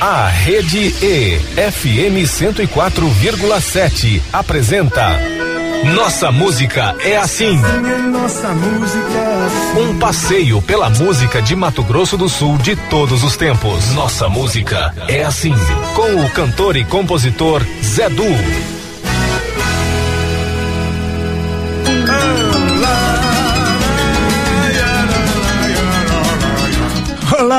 [0.00, 1.40] A Rede E,
[1.72, 5.18] FM 104,7, apresenta
[5.92, 7.58] Nossa Música é Assim.
[7.58, 9.80] Nossa música é assim.
[9.80, 13.92] Um passeio pela música de Mato Grosso do Sul de todos os tempos.
[13.92, 15.54] Nossa Música é Assim.
[15.96, 18.77] Com o cantor e compositor Zé Du.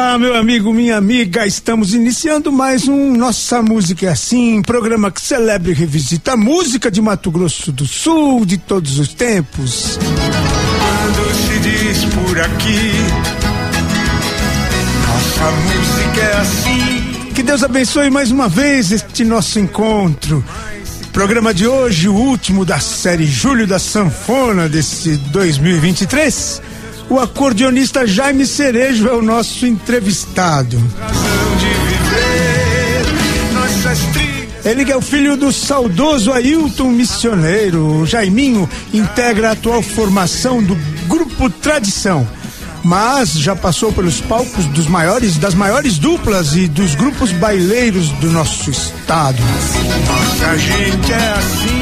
[0.09, 5.21] Olá, meu amigo, minha amiga, estamos iniciando mais um Nossa Música é Assim, programa que
[5.21, 9.99] celebra e revisita a música de Mato Grosso do Sul de todos os tempos.
[9.99, 12.91] Quando se diz por aqui,
[15.05, 17.31] nossa música é assim.
[17.35, 20.43] Que Deus abençoe mais uma vez este nosso encontro.
[21.13, 26.78] Programa de hoje, o último da série Júlio da Sanfona desse 2023.
[27.09, 30.79] O acordeonista Jaime Cerejo é o nosso entrevistado.
[34.63, 38.01] Ele que é o filho do saudoso Ailton Missioneiro.
[38.01, 40.75] O Jaiminho integra a atual formação do
[41.07, 42.27] Grupo Tradição.
[42.83, 48.29] Mas já passou pelos palcos dos maiores, das maiores duplas e dos grupos baileiros do
[48.29, 49.41] nosso estado.
[50.07, 51.78] Nossa gente é assim.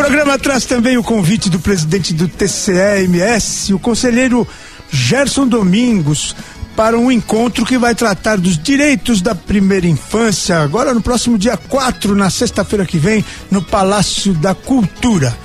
[0.00, 4.48] Programa traz também o convite do presidente do TCE-MS, o conselheiro
[4.90, 6.34] Gerson Domingos,
[6.74, 11.54] para um encontro que vai tratar dos direitos da primeira infância, agora no próximo dia
[11.54, 15.36] 4, na sexta-feira que vem, no Palácio da Cultura.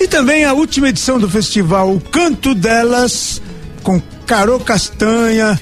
[0.00, 3.40] E também a última edição do festival O Canto Delas,
[3.84, 5.58] com Carô Castanha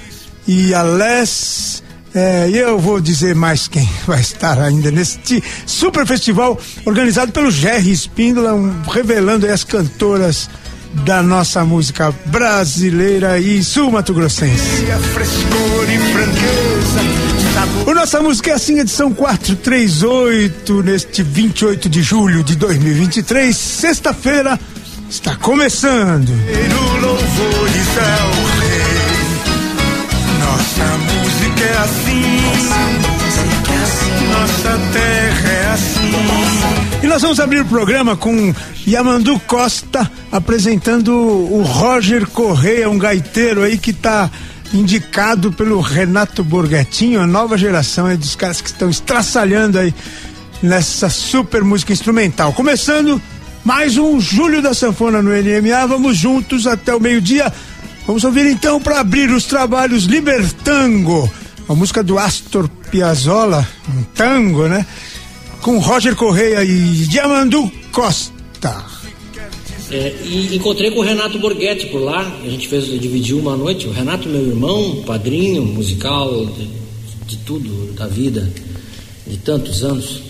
[0.46, 1.82] e Alés.
[2.18, 7.48] É, e eu vou dizer mais quem vai estar ainda neste super festival organizado pelo
[7.48, 10.50] Jerry Espíndola, um, revelando as cantoras
[11.04, 14.82] da nossa música brasileira e sul-mato-grossense.
[14.82, 14.90] E
[17.84, 17.90] e.
[17.90, 24.58] O Nossa Música é assim, edição 438, neste 28 de julho de 2023, sexta-feira,
[25.08, 26.30] está começando.
[26.30, 28.47] O louvores é o rei.
[31.78, 32.22] Assim.
[34.30, 37.02] Nossa terra é assim.
[37.02, 38.54] E nós vamos abrir o programa com
[38.86, 44.30] Yamandu Costa apresentando o Roger Correia, um gaiteiro aí que está
[44.74, 49.94] indicado pelo Renato Borghetinho, a nova geração aí dos caras que estão estraçalhando aí
[50.62, 52.52] nessa super música instrumental.
[52.52, 53.20] Começando
[53.64, 57.52] mais um Júlio da Sanfona no NMA, vamos juntos até o meio-dia.
[58.06, 61.30] Vamos ouvir então para abrir os trabalhos Libertango,
[61.68, 64.86] a música do Astor Piazzolla, um tango, né?
[65.60, 68.86] Com Roger Correia e Yamandu Costa.
[69.90, 73.86] É, e encontrei com o Renato Borghetti por lá, a gente fez, dividiu uma noite.
[73.86, 76.68] O Renato, meu irmão, padrinho musical de,
[77.26, 78.50] de tudo, da vida,
[79.26, 80.22] de tantos anos.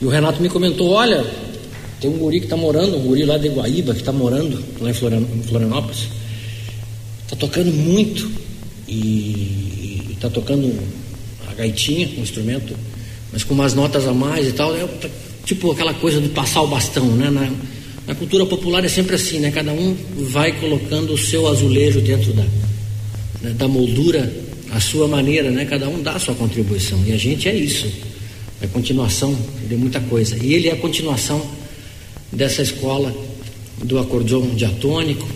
[0.00, 1.24] E o Renato me comentou: olha,
[2.00, 4.90] tem um guri que está morando, um guri lá de Guaíba, que está morando lá
[4.90, 6.08] em Florianópolis.
[7.24, 8.47] Está tocando muito
[8.88, 10.74] e está tocando
[11.48, 12.74] a gaitinha, um instrumento,
[13.32, 14.74] mas com umas notas a mais e tal.
[14.74, 14.88] É,
[15.44, 17.30] tipo aquela coisa de passar o bastão, né?
[17.30, 17.50] Na,
[18.06, 19.50] na cultura popular é sempre assim, né?
[19.50, 22.44] Cada um vai colocando o seu azulejo dentro da,
[23.42, 24.32] né, da moldura,
[24.70, 25.64] a sua maneira, né?
[25.64, 27.02] Cada um dá a sua contribuição.
[27.06, 27.86] E a gente é isso.
[28.60, 29.36] É continuação
[29.68, 30.36] de muita coisa.
[30.42, 31.40] E ele é a continuação
[32.32, 33.14] dessa escola
[33.84, 35.28] do acordeon diatônico.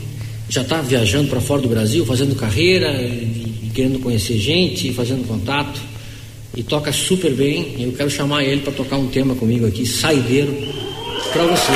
[0.52, 5.80] Já está viajando para fora do Brasil, fazendo carreira, e, querendo conhecer gente, fazendo contato.
[6.54, 7.76] E toca super bem.
[7.78, 10.54] Eu quero chamar ele para tocar um tema comigo aqui, saideiro,
[11.32, 11.72] para você.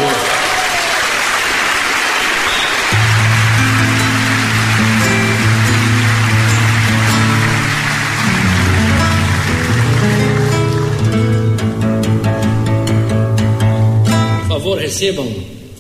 [14.47, 15.27] Favor, recebam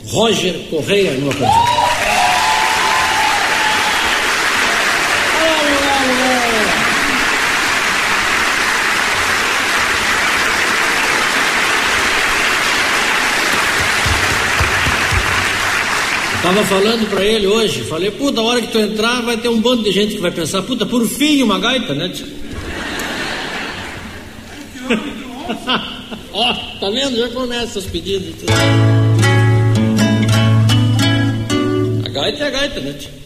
[0.07, 1.75] Roger Correia no acordeon.
[16.47, 19.60] Tava falando pra ele hoje, falei, puta, a hora que tu entrar vai ter um
[19.60, 22.09] bando de gente que vai pensar, puta, por fim uma gaita, né?
[26.33, 27.16] Ó, tá vendo?
[27.16, 28.45] Já começa os pedidos.
[32.04, 32.92] A gaita é a gaita, né?
[32.92, 33.26] tio?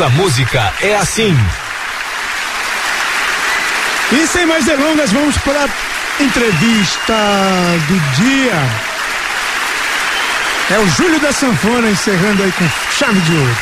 [0.00, 1.36] Nossa música é assim.
[4.12, 7.12] E sem mais delongas, vamos para a entrevista
[7.86, 8.54] do dia.
[10.70, 12.66] É o Júlio da Sanfona encerrando aí com
[12.96, 13.56] chave de ouro.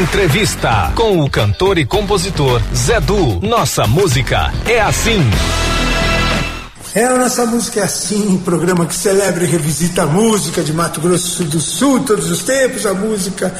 [0.00, 3.40] Entrevista com o cantor e compositor Zé Du.
[3.42, 5.28] Nossa música é assim.
[6.94, 11.00] É a nossa música é assim, programa que celebra e revisita a música de Mato
[11.00, 13.52] Grosso do Sul, todos os tempos, a música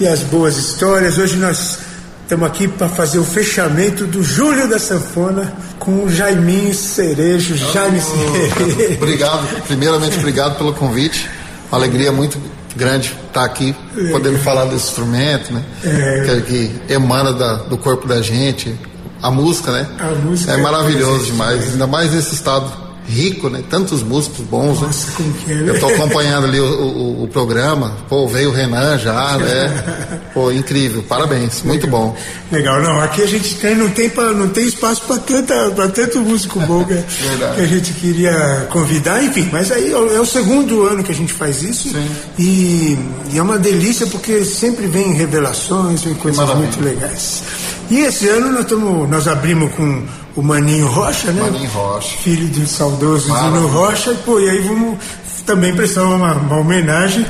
[0.00, 1.18] e as boas histórias.
[1.18, 1.80] Hoje nós
[2.22, 7.56] estamos aqui para fazer o fechamento do Júlio da Sanfona com o Jaiminho Cerejo.
[7.56, 8.94] Oh, Jaime Cerejo.
[8.96, 11.28] Obrigado, primeiramente obrigado pelo convite.
[11.70, 12.40] Uma alegria muito
[12.74, 14.10] grande estar aqui, é.
[14.10, 15.62] podendo falar desse instrumento, né?
[15.84, 16.40] É.
[16.40, 18.74] Que, que emana da, do corpo da gente,
[19.22, 19.86] a música, né?
[19.98, 23.62] A música é maravilhoso é demais, ainda mais nesse estado rico, né?
[23.68, 25.12] Tantos músicos bons, Nossa, né?
[25.16, 25.70] como que é, né?
[25.70, 30.20] Eu tô acompanhando ali o, o, o, programa, pô, veio o Renan já, né?
[30.34, 32.14] Pô, incrível, parabéns, muito bom.
[32.52, 35.88] Legal, não, aqui a gente tem, não tem, pra, não tem espaço para tanta, pra
[35.88, 36.94] tanto músico bom que,
[37.56, 41.32] que, a gente queria convidar, enfim, mas aí é o segundo ano que a gente
[41.32, 41.96] faz isso
[42.38, 42.98] e,
[43.32, 47.42] e, é uma delícia porque sempre vem revelações, vem coisas muito legais.
[47.90, 50.04] E esse ano nós, tamo, nós abrimos com
[50.36, 51.42] o Maninho Rocha, né?
[51.42, 52.16] Maninho Rocha.
[52.18, 54.98] Filho do saudoso Zino Rocha, e, pô, e aí vamos
[55.46, 57.26] também prestar uma, uma homenagem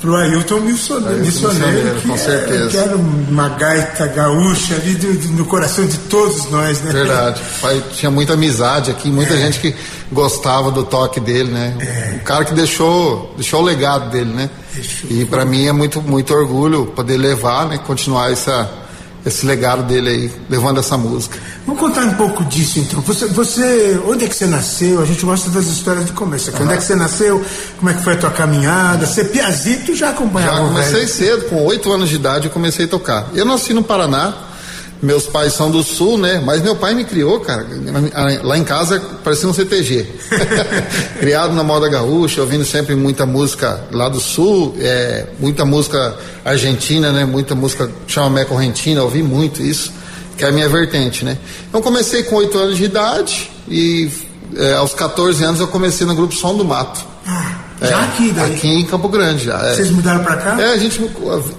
[0.00, 2.70] pro Ailton Missioneiro, missioneiro com certeza.
[2.70, 6.92] Que era uma gaita gaúcha ali do, do, no coração de todos nós, né?
[6.92, 7.42] Verdade.
[7.60, 9.38] Pai tinha muita amizade aqui, muita é.
[9.38, 9.74] gente que
[10.12, 11.76] gostava do toque dele, né?
[11.80, 12.16] É.
[12.16, 14.48] O cara que deixou, deixou o legado dele, né?
[14.72, 15.10] Deixou.
[15.10, 17.78] E para mim é muito, muito orgulho poder levar, né?
[17.78, 18.70] Continuar essa
[19.26, 21.38] esse legado dele aí, levando essa música.
[21.66, 23.00] Vamos contar um pouco disso então.
[23.02, 25.02] Você, você onde é que você nasceu?
[25.02, 26.50] A gente gosta das histórias de começo.
[26.50, 26.62] Uhum.
[26.62, 27.44] Onde é que você nasceu?
[27.78, 29.06] Como é que foi a tua caminhada?
[29.06, 30.56] Você piazito já acompanhava?
[30.56, 33.28] Já comecei cedo, com oito anos de idade eu comecei a tocar.
[33.34, 34.34] Eu nasci no Paraná,
[35.00, 36.42] meus pais são do sul, né?
[36.44, 37.66] Mas meu pai me criou, cara.
[38.42, 40.06] Lá em casa parecia um CTG.
[41.20, 47.12] Criado na moda gaúcha, ouvindo sempre muita música lá do sul, é, muita música argentina,
[47.12, 47.24] né?
[47.24, 49.92] Muita música chamamé correntina, ouvi muito isso,
[50.36, 51.38] que é a minha vertente, né?
[51.68, 54.10] Então comecei com oito anos de idade e
[54.56, 57.06] é, aos 14 anos eu comecei no grupo Som do Mato.
[57.80, 58.54] Já é, aqui daí?
[58.54, 59.58] Aqui em Campo Grande já.
[59.64, 59.74] É.
[59.74, 60.60] Vocês mudaram para cá?
[60.60, 61.00] É, a gente.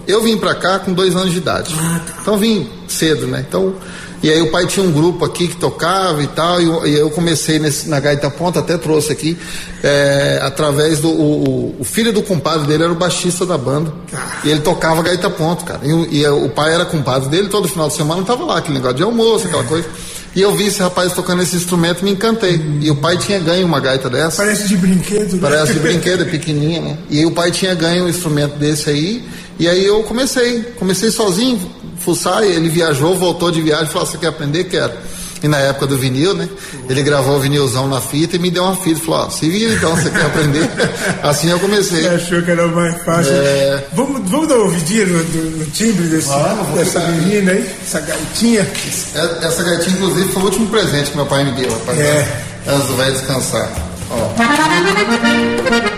[0.07, 1.73] Eu vim para cá com dois anos de idade.
[1.77, 2.13] Ah, tá.
[2.21, 3.45] Então vim cedo, né?
[3.47, 3.75] Então.
[4.21, 6.93] E aí o pai tinha um grupo aqui que tocava e tal, e eu, e
[6.93, 9.37] eu comecei nesse, na Gaita Ponta, até trouxe aqui,
[9.81, 11.09] é, através do.
[11.09, 13.93] O, o, filho do compadre dele era o baixista da banda.
[14.13, 14.41] Ah.
[14.43, 15.79] E ele tocava Gaita Ponta, cara.
[15.83, 18.97] E, e, o pai era compadre dele, todo final de semana tava lá, aquele negócio
[18.97, 19.87] de almoço, aquela coisa.
[20.35, 22.61] E eu vi esse rapaz tocando esse instrumento me encantei.
[22.81, 24.43] E o pai tinha ganho uma gaita dessa.
[24.43, 25.39] Parece de brinquedo, né?
[25.41, 26.97] Parece de brinquedo, é pequenininha, né?
[27.09, 29.23] E o pai tinha ganho um instrumento desse aí.
[29.59, 31.59] E aí eu comecei, comecei sozinho,
[31.99, 34.65] fuçar, ele viajou, voltou de viagem, falou: Você quer aprender?
[34.65, 34.93] Quero
[35.41, 36.47] e na época do vinil, né?
[36.89, 38.99] Ele gravou o vinilzão na fita e me deu uma fita.
[38.99, 40.69] Falou: ó, se vira então, você quer aprender?
[41.23, 42.01] assim eu comecei.
[42.01, 43.31] Você achou que era mais fácil.
[43.33, 43.83] É...
[43.93, 48.67] Vamos, vamos dar uma ouvidinha no, no, timbre desse, vamos, dessa menina aí, essa gaitinha?
[49.15, 51.99] É, essa gaitinha, inclusive, foi o último presente que meu pai me deu, rapaz.
[51.99, 52.27] É.
[52.65, 53.69] Do velho descansar.
[54.11, 55.88] Ó.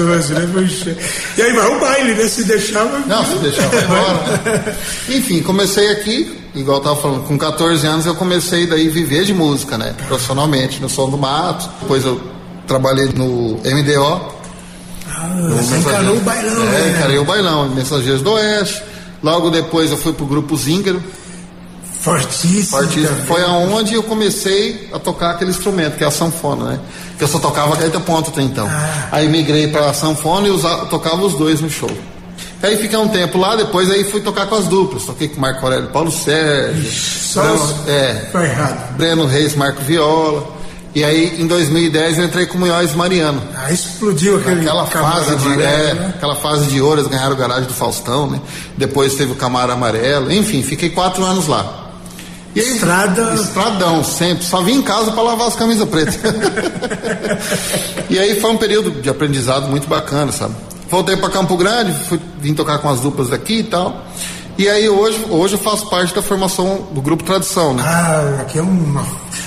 [0.00, 0.96] gostoso, né?
[1.36, 2.28] E aí vai o baile, né?
[2.28, 2.98] Se deixava.
[3.00, 4.40] Não, se deixava vai embora.
[4.44, 4.76] Né?
[5.10, 9.34] Enfim, comecei aqui, igual eu tava falando, com 14 anos eu comecei daí viver de
[9.34, 9.94] música, né?
[10.06, 11.68] Profissionalmente, no Som do Mato.
[11.80, 12.20] Depois eu
[12.66, 14.32] trabalhei no MDO.
[15.08, 16.90] Ah, você encarou o bailão, é, né?
[16.96, 18.82] encarei o bailão, Mensageiros do Oeste.
[19.22, 21.02] Logo depois eu fui pro grupo Zíngaro
[22.02, 22.78] Fortíssimo.
[22.78, 23.26] Fortíssimo.
[23.26, 26.80] Foi aonde eu comecei a tocar aquele instrumento, que é a sanfona, né?
[27.16, 28.66] Que eu só tocava gaita ponta até então.
[28.68, 29.08] Ah.
[29.12, 31.90] Aí migrei para a sanfona e usava, tocava os dois no show.
[32.60, 35.04] Aí fiquei um tempo lá, depois aí fui tocar com as duplas.
[35.04, 36.82] Toquei com Marco Aurélio Paulo Sérgio.
[36.82, 38.96] Ixi, Breno, é, foi errado.
[38.96, 40.60] Breno Reis, Marco Viola.
[40.94, 43.40] E aí, em 2010, eu entrei com Munhoz Mariano.
[43.56, 46.12] Ah, explodiu aquele aquela fase de amarelo, é, né?
[46.16, 48.40] aquela fase de ouro, eles ganharam o garagem do Faustão, né?
[48.76, 50.30] Depois teve o Camaro Amarelo.
[50.30, 51.81] Enfim, fiquei quatro anos lá.
[52.54, 53.34] E aí, Estrada.
[53.34, 54.44] Estradão, sempre.
[54.44, 56.18] Só vim em casa para lavar as camisas pretas.
[58.10, 60.54] e aí foi um período de aprendizado muito bacana, sabe?
[60.90, 64.04] Voltei para Campo Grande, fui, vim tocar com as duplas daqui e tal.
[64.58, 67.82] E aí hoje, hoje eu faço parte da formação do grupo Tradição, né?
[67.86, 69.04] Ah, aqui é uma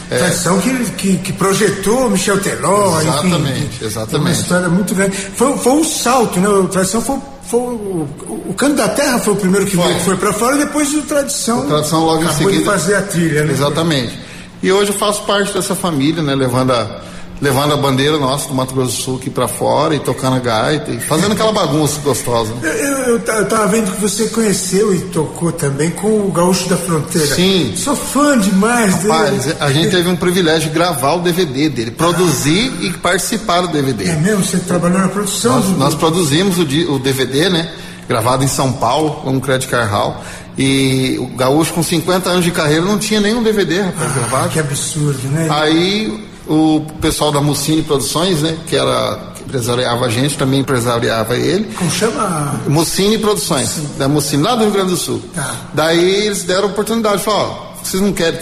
[0.09, 0.17] é.
[0.17, 3.85] tradição que, que, que, projetou Michel Teló, exatamente, enfim.
[3.85, 5.15] Exatamente, Uma história muito grande.
[5.15, 6.49] Foi, foi um salto, né?
[6.49, 8.07] O Tradição foi foi o,
[8.49, 11.59] o, Canto da Terra foi o primeiro que foi, foi para fora, depois o Tradição.
[11.59, 12.65] O Tradição logo em seguida.
[12.65, 13.53] fazer a trilha, né?
[13.53, 14.17] Exatamente.
[14.63, 16.33] E hoje eu faço parte dessa família, né?
[16.33, 17.01] Levando a
[17.41, 20.39] levando a bandeira nossa do Mato Grosso do Sul aqui para fora e tocando a
[20.39, 22.53] gaita e fazendo aquela bagunça gostosa.
[22.61, 26.77] Eu, eu, eu, tava vendo que você conheceu e tocou também com o Gaúcho da
[26.77, 27.35] Fronteira.
[27.35, 27.73] Sim.
[27.75, 29.57] Sou fã demais Rapaz, dele.
[29.59, 32.85] a gente teve um privilégio de gravar o DVD dele, produzir ah.
[32.85, 34.05] e participar do DVD.
[34.05, 34.43] É mesmo?
[34.43, 35.55] Você trabalhou na produção?
[35.55, 35.77] Nós, do...
[35.77, 37.69] nós produzimos o, o DVD, né?
[38.07, 40.23] Gravado em São Paulo, com o Credit Car Hall.
[40.57, 44.49] E o Gaúcho, com 50 anos de carreira, não tinha nenhum DVD, rapaz, ah, gravado.
[44.49, 45.47] Que absurdo, né?
[45.49, 51.71] Aí o pessoal da Mucine Produções, né, que era empresariava a gente, também empresariava ele.
[51.75, 52.59] Como chama?
[52.67, 53.89] Mocine Produções, Sim.
[53.97, 55.21] da Mocine, lá do Rio Grande do Sul.
[55.33, 55.55] Tá.
[55.73, 58.39] Daí eles deram a oportunidade, falaram, ó, vocês não querem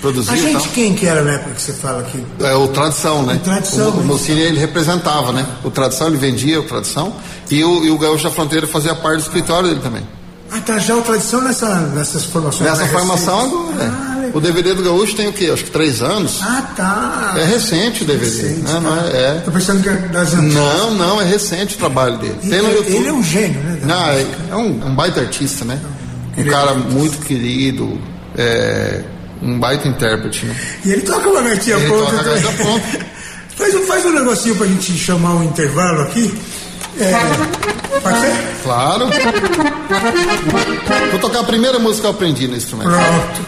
[0.00, 0.30] produzir.
[0.30, 2.24] A gente quem que era na época que você fala aqui?
[2.40, 3.34] É o Tradição, né?
[3.34, 3.90] O Tradição.
[3.90, 5.46] O, o Mocine ele representava, né?
[5.62, 7.12] O Tradição, ele vendia o Tradição
[7.50, 10.02] e o, e o Gaúcho da Fronteira fazia parte do escritório dele também.
[10.50, 12.70] Ah, tá já o Tradição nessa, nessas formações?
[12.70, 14.15] Nessa formação, é.
[14.32, 15.50] Ah, o DVD do Gaúcho tem o quê?
[15.52, 16.40] Acho que três anos.
[16.42, 17.34] Ah, tá.
[17.38, 18.24] É recente o DVD.
[18.24, 18.80] Recente, né?
[18.80, 19.42] não é, é.
[19.44, 20.54] Tô pensando que é das antigas.
[20.54, 22.38] Não, não, é recente o trabalho dele.
[22.40, 22.96] Tem no YouTube.
[22.96, 23.78] Ele é um gênio, né?
[23.82, 25.78] Não, é, é um, um baita artista, né?
[26.36, 27.98] Um ele cara é muito querido,
[28.36, 29.02] é,
[29.42, 30.56] um baita intérprete, né?
[30.84, 32.10] E ele toca uma gatinha ele pronta.
[32.10, 33.06] Toca a gaita pronta.
[33.56, 36.34] faz, um, faz um negocinho pra gente chamar um intervalo aqui.
[36.98, 37.12] É,
[38.00, 38.56] pode ser?
[38.62, 39.08] Claro.
[41.10, 42.90] Vou tocar a primeira música que eu aprendi no instrumento.
[42.90, 43.46] Pronto.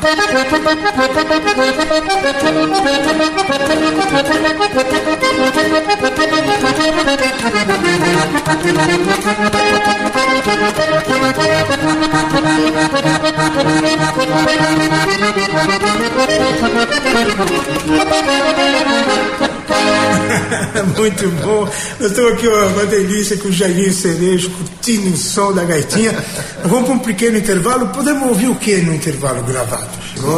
[20.96, 21.68] Muito bom.
[22.00, 26.12] Nós estamos aqui, ó, uma delícia com o Jairinho Cerejo curtindo o som da gaitinha.
[26.64, 27.88] Vamos para um pequeno intervalo.
[27.88, 29.88] Podemos ouvir o que no intervalo gravado?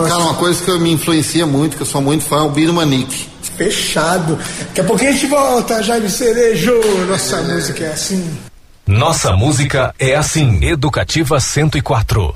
[0.09, 2.73] Cara, uma coisa que me influencia muito, que eu sou muito fã, é o Biro
[2.73, 3.29] Manique.
[3.57, 4.39] Fechado.
[4.69, 6.81] Daqui a pouquinho a gente volta, Jaime Cerejo.
[7.09, 7.43] Nossa é.
[7.43, 8.39] música é assim.
[8.87, 10.65] Nossa música é assim.
[10.65, 12.35] Educativa 104.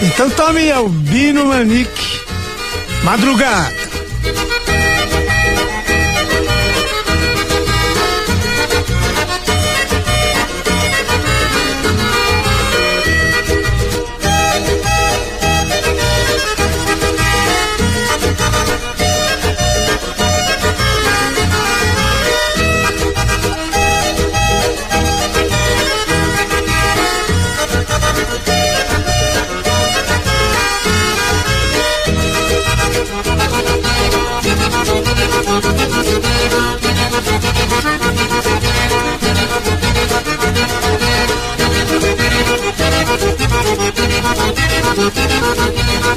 [0.00, 2.20] Então tome Albino Manique.
[3.02, 3.88] Madrugada.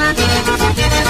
[0.04, 1.01] Thank you.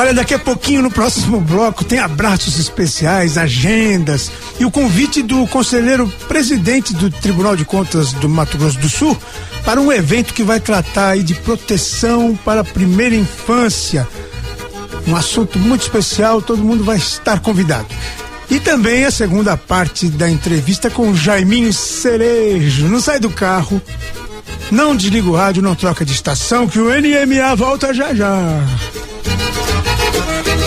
[0.00, 5.46] Olha, daqui a pouquinho no próximo bloco tem abraços especiais, agendas e o convite do
[5.48, 9.14] conselheiro presidente do Tribunal de Contas do Mato Grosso do Sul
[9.62, 14.08] para um evento que vai tratar de proteção para a primeira infância.
[15.06, 17.88] Um assunto muito especial, todo mundo vai estar convidado.
[18.50, 22.88] E também a segunda parte da entrevista com Jaiminho Cerejo.
[22.88, 23.82] Não sai do carro,
[24.70, 28.32] não desliga o rádio, não troca de estação, que o NMA volta já já.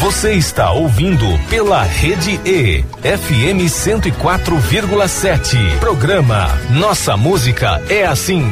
[0.00, 5.78] Você está ouvindo pela Rede E, FM 104,7.
[5.78, 8.44] Programa Nossa Música é Assim.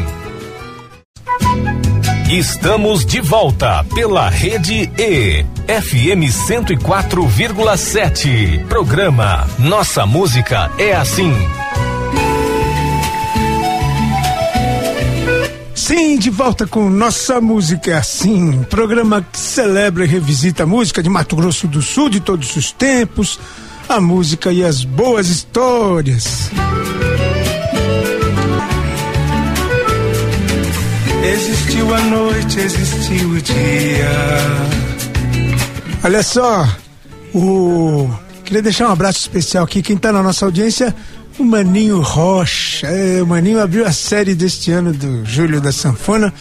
[2.31, 8.65] Estamos de volta pela Rede E, FM 104,7.
[8.67, 11.35] Programa Nossa Música é Assim.
[15.95, 21.03] Sim, de volta com Nossa Música é Assim, programa que celebra e revisita a música
[21.03, 23.39] de Mato Grosso do Sul de todos os tempos,
[23.87, 26.51] a música e as boas histórias.
[31.23, 34.11] Existiu a noite, existiu o dia.
[36.03, 36.67] Olha só,
[37.35, 38.09] o
[38.45, 40.95] queria deixar um abraço especial aqui quem está na nossa audiência
[41.39, 42.87] o Maninho Rocha.
[42.87, 46.33] É, o Maninho abriu a série deste ano do Júlio da Sanfona.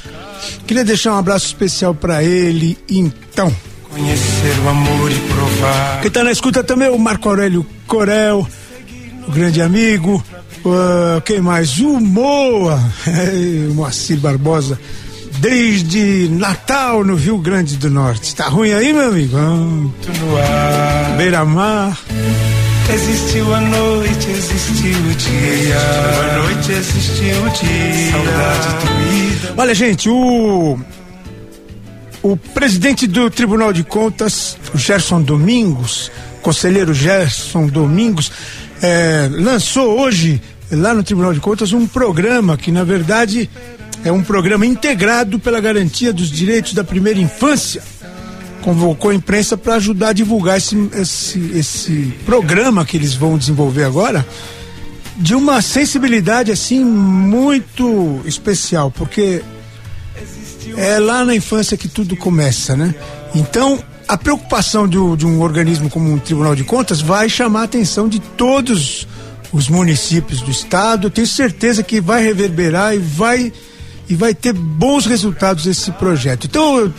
[0.66, 3.54] Queria deixar um abraço especial para ele, então.
[3.90, 6.02] Conhecer o amor e provar.
[6.02, 8.48] Quem tá na escuta também é o Marco Aurélio Corel,
[9.28, 10.24] o grande amigo.
[10.64, 11.80] Uh, quem mais?
[11.80, 12.80] O Moa,
[13.70, 14.80] o Moacir Barbosa.
[15.40, 18.36] Desde Natal no Rio Grande do Norte.
[18.36, 19.38] Tá ruim aí, meu amigo?
[19.38, 21.98] Ah, Beira-Mar.
[22.90, 25.78] Existiu a noite, existiu o dia.
[25.78, 28.12] A noite existiu o dia.
[28.12, 29.54] Saudade doída.
[29.58, 30.80] Olha, gente, o
[32.24, 38.32] o presidente do Tribunal de Contas, o Gerson Domingos, conselheiro Gerson Domingos,
[38.82, 40.40] eh, lançou hoje
[40.72, 43.50] lá no Tribunal de Contas um programa que na verdade
[44.06, 47.82] é um programa integrado pela garantia dos direitos da primeira infância
[48.62, 53.84] convocou a imprensa para ajudar a divulgar esse, esse, esse programa que eles vão desenvolver
[53.84, 54.26] agora
[55.18, 59.44] de uma sensibilidade assim muito especial, porque
[60.78, 62.96] é lá na infância que tudo começa, né?
[63.36, 67.64] Então, a preocupação de, de um organismo como um Tribunal de Contas vai chamar a
[67.64, 69.08] atenção de todos
[69.52, 71.08] os municípios do estado.
[71.08, 73.54] Eu tenho certeza que vai reverberar e vai
[74.10, 76.46] e vai ter bons resultados esse projeto.
[76.46, 76.94] Então, eu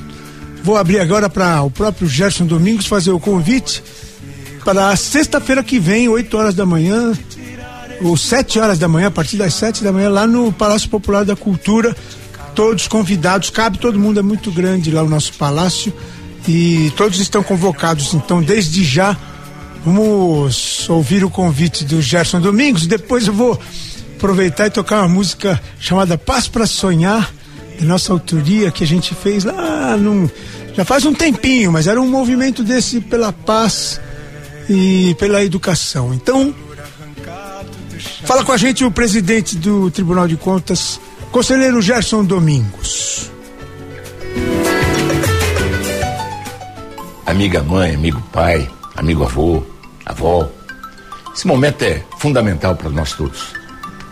[0.62, 3.82] Vou abrir agora para o próprio Gerson Domingos fazer o convite
[4.64, 7.12] para sexta-feira que vem, 8 horas da manhã,
[8.00, 11.24] ou 7 horas da manhã, a partir das 7 da manhã, lá no Palácio Popular
[11.24, 11.96] da Cultura.
[12.54, 15.92] Todos convidados, cabe todo mundo, é muito grande lá o nosso palácio
[16.46, 18.14] e todos estão convocados.
[18.14, 19.16] Então, desde já,
[19.84, 22.86] vamos ouvir o convite do Gerson Domingos.
[22.86, 23.58] Depois eu vou
[24.16, 27.32] aproveitar e tocar uma música chamada Paz para Sonhar
[27.82, 30.28] nossa autoria que a gente fez lá num,
[30.74, 34.00] já faz um tempinho, mas era um movimento desse pela paz
[34.68, 36.14] e pela educação.
[36.14, 36.54] Então,
[38.24, 43.30] fala com a gente o presidente do Tribunal de Contas, conselheiro Gerson Domingos.
[47.26, 49.62] Amiga mãe, amigo pai, amigo avô,
[50.04, 50.48] avó.
[51.34, 53.54] Esse momento é fundamental para nós todos.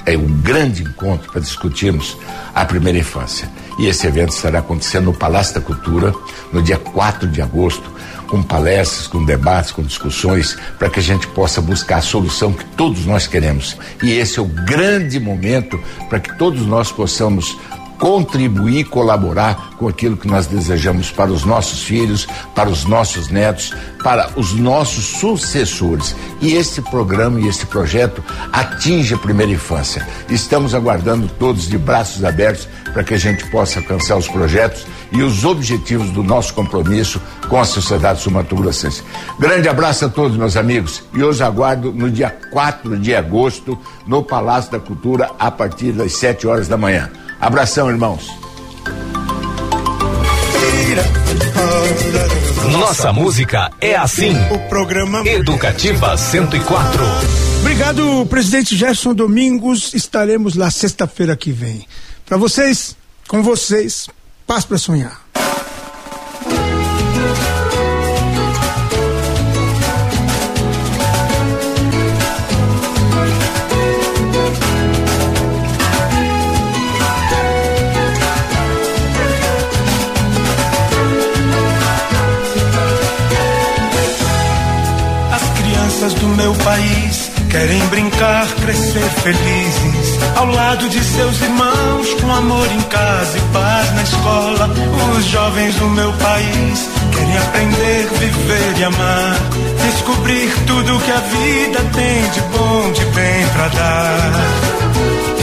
[0.07, 2.17] É um grande encontro para discutirmos
[2.55, 3.51] a primeira infância.
[3.81, 6.13] E esse evento estará acontecendo no Palácio da Cultura
[6.53, 7.91] no dia 4 de agosto,
[8.29, 12.65] com palestras, com debates, com discussões, para que a gente possa buscar a solução que
[12.77, 13.79] todos nós queremos.
[14.03, 17.57] E esse é o grande momento para que todos nós possamos
[18.01, 23.73] contribuir, colaborar com aquilo que nós desejamos para os nossos filhos, para os nossos netos,
[24.03, 26.17] para os nossos sucessores.
[26.41, 30.07] E esse programa e esse projeto atinge a primeira infância.
[30.31, 35.23] Estamos aguardando todos de braços abertos para que a gente possa alcançar os projetos e
[35.23, 39.03] os objetivos do nosso compromisso com a sociedade sumatogrossense.
[39.39, 44.23] Grande abraço a todos, meus amigos, e hoje aguardo no dia 4 de agosto no
[44.23, 47.11] Palácio da Cultura a partir das 7 horas da manhã.
[47.41, 48.29] Abração, irmãos.
[52.71, 54.33] Nossa música é assim.
[54.51, 57.03] O programa Educativa 104.
[57.61, 59.95] Obrigado, presidente Gerson Domingos.
[59.95, 61.87] Estaremos lá sexta-feira que vem.
[62.27, 62.95] Para vocês,
[63.27, 64.07] com vocês,
[64.47, 65.23] paz para sonhar.
[87.51, 93.93] Querem brincar, crescer felizes ao lado de seus irmãos, com amor em casa e paz
[93.95, 94.71] na escola.
[95.17, 99.37] Os jovens do meu país querem aprender, viver e amar,
[99.85, 105.40] descobrir tudo que a vida tem de bom, de bem pra dar.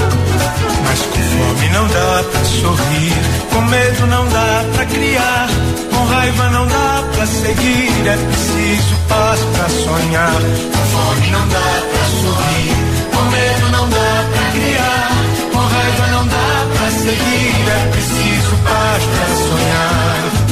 [0.88, 3.14] Mas com fome não dá pra sorrir,
[3.52, 5.50] com medo não dá pra criar,
[5.92, 10.32] com raiva não dá pra seguir, é preciso paz pra sonhar.
[10.32, 12.76] Com fome não dá pra sorrir,
[13.14, 15.12] com medo não dá pra criar,
[15.52, 20.47] com raiva não dá pra seguir, é preciso paz pra sonhar.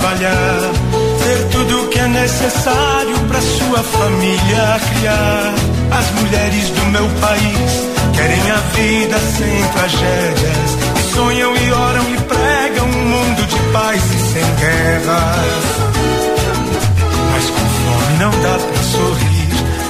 [0.00, 0.72] Trabalhar,
[1.22, 5.54] ter tudo que é necessário para sua família criar.
[5.92, 12.16] As mulheres do meu país querem a vida sem tragédias, e sonham e oram e
[12.16, 15.64] pregam um mundo de paz e sem guerras.
[17.32, 19.48] Mas com fome não dá pra sorrir,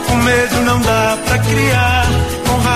[0.08, 1.89] com medo não dá pra criar,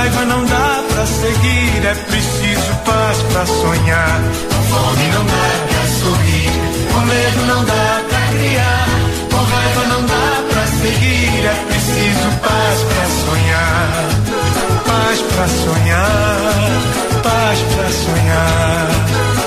[0.04, 4.20] raiva não dá pra seguir, é preciso paz pra sonhar.
[4.50, 6.52] Com fome não dá pra sorrir,
[6.92, 8.88] com medo não dá pra criar,
[9.30, 14.04] com raiva não dá pra seguir, é preciso paz pra sonhar.
[14.86, 16.02] Paz pra sonhar,
[17.22, 19.43] paz pra sonhar.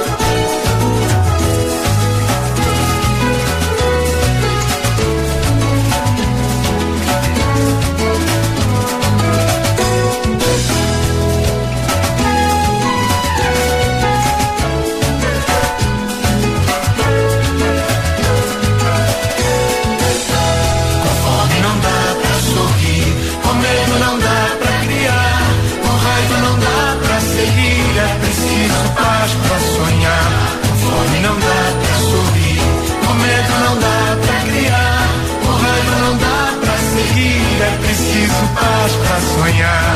[39.48, 39.96] Sonhar.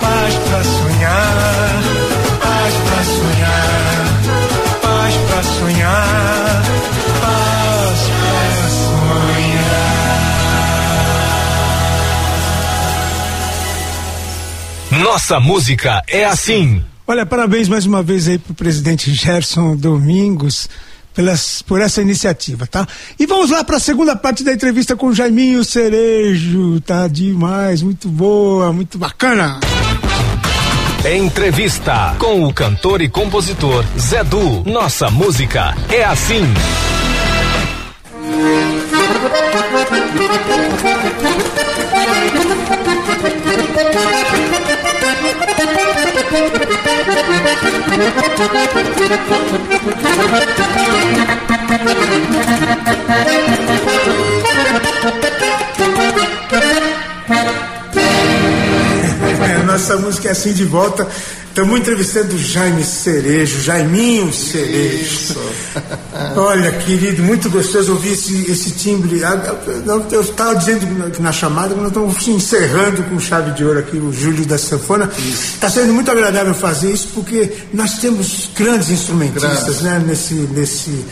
[0.00, 1.82] Paz pra sonhar,
[2.40, 4.22] paz pra sonhar,
[4.82, 6.62] paz pra sonhar,
[7.20, 9.90] paz pra sonhar.
[15.04, 16.84] Nossa música é assim.
[17.06, 20.68] Olha, parabéns mais uma vez aí pro presidente Gerson Domingos
[21.14, 22.86] pelas, por essa iniciativa, tá?
[23.18, 27.82] E vamos lá para a segunda parte da entrevista com o Jaiminho Cerejo, tá demais,
[27.82, 29.60] muito boa, muito bacana.
[31.04, 34.62] Entrevista com o cantor e compositor Zé Du.
[34.64, 36.44] Nossa música é assim.
[59.66, 61.08] Nossa música é assim de volta.
[61.50, 65.34] Estamos entrevistando o Jaime Cerejo, Jaiminho Cerejo.
[66.36, 69.24] Olha, querido, muito gostoso ouvir esse, esse timbre.
[69.24, 69.56] Ah,
[70.12, 70.86] Eu estava dizendo
[71.18, 75.10] na chamada que nós estamos encerrando com chave de ouro aqui o Júlio da Sanfona.
[75.18, 81.04] Está sendo muito agradável fazer isso porque nós temos grandes instrumentistas né, nesse, nesse,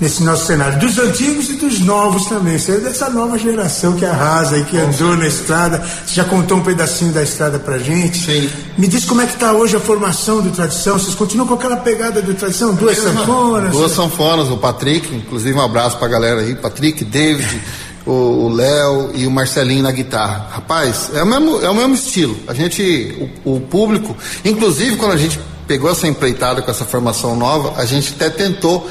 [0.00, 2.58] nesse nosso cenário, dos antigos e dos novos também.
[2.58, 5.78] Você é dessa nova geração que arrasa e que andou na estrada.
[5.78, 8.18] Você já contou um pedacinho da estrada pra gente.
[8.18, 8.50] Sim.
[8.76, 10.98] Me diz como é que está hoje a formação do Tradição.
[10.98, 12.74] Vocês continuam com aquela pegada do Tradição?
[12.74, 13.72] Duas sanfonas?
[13.72, 17.60] Duas sanfonas, o Patrick, inclusive um abraço pra galera aí, Patrick, David,
[18.06, 20.48] o Léo e o Marcelinho na guitarra.
[20.50, 22.36] Rapaz, é o mesmo, é o mesmo estilo.
[22.46, 27.34] A gente, o, o público, inclusive quando a gente pegou essa empreitada com essa formação
[27.34, 28.88] nova, a gente até tentou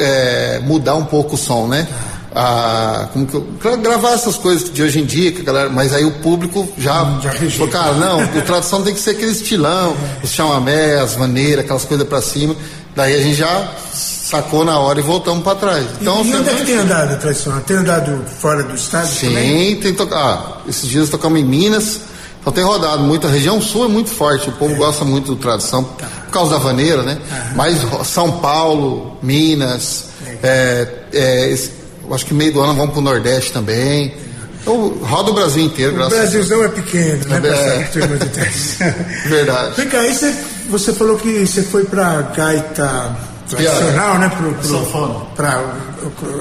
[0.00, 1.86] é, mudar um pouco o som, né?
[2.34, 5.70] Ah, como que eu- gra- gravar essas coisas de hoje em dia, que a galera,
[5.70, 7.50] mas aí o público já, Já rejeita.
[7.56, 11.84] falou, cara, não, o tradição tem que ser aquele estilão, os chamamé, as maneiras, aquelas
[11.84, 12.54] coisas pra cima.
[12.94, 15.84] Daí a gente já sacou na hora e voltamos pra trás.
[16.00, 17.58] Então, e onde é que tem andado a Tradição?
[17.60, 19.74] Tem andado fora do estado também?
[19.74, 20.22] Sim, tem tocado.
[20.22, 22.00] Ah, esses dias tocamos em Minas,
[22.48, 23.26] então tem rodado muito.
[23.26, 26.58] A região sul é muito forte, o povo gosta muito do tradição, por causa da
[26.58, 27.18] vaneira, né?
[27.54, 30.06] Mas ro- São Paulo, Minas,
[30.42, 31.58] é, é,
[32.06, 34.14] eu acho que meio do ano vamos pro Nordeste também.
[34.62, 36.30] Então, roda o Brasil inteiro, O graças a Deus.
[36.32, 37.36] Brasilzão é pequeno, né?
[37.36, 38.26] É.
[38.26, 38.78] dez.
[39.26, 39.72] Verdade.
[39.76, 40.34] Vem cá, aí você,
[40.68, 43.16] você falou que você foi pra gaita
[43.48, 44.28] tradicional, né?
[44.36, 45.14] Pro, pro, Sanfona.
[45.34, 45.62] Pra